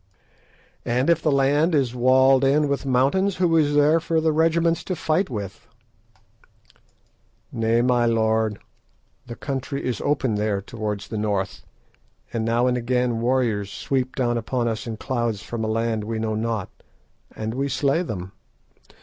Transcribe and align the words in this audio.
"And 0.83 1.11
if 1.11 1.21
the 1.21 1.31
land 1.31 1.75
is 1.75 1.93
walled 1.93 2.43
in 2.43 2.67
with 2.67 2.87
mountains, 2.87 3.35
who 3.35 3.55
is 3.55 3.75
there 3.75 3.99
for 3.99 4.19
the 4.19 4.31
regiments 4.31 4.83
to 4.85 4.95
fight 4.95 5.29
with?" 5.29 5.67
"Nay, 7.51 7.83
my 7.83 8.07
lord, 8.07 8.57
the 9.27 9.35
country 9.35 9.85
is 9.85 10.01
open 10.01 10.33
there 10.33 10.59
towards 10.59 11.07
the 11.09 11.19
north, 11.19 11.67
and 12.33 12.43
now 12.43 12.65
and 12.65 12.77
again 12.77 13.21
warriors 13.21 13.71
sweep 13.71 14.15
down 14.15 14.39
upon 14.39 14.67
us 14.67 14.87
in 14.87 14.97
clouds 14.97 15.43
from 15.43 15.63
a 15.63 15.67
land 15.67 16.03
we 16.03 16.17
know 16.17 16.33
not, 16.33 16.71
and 17.35 17.53
we 17.53 17.69
slay 17.69 18.01
them. 18.01 18.31